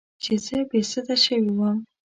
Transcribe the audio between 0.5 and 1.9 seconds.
بې سده شوې وم.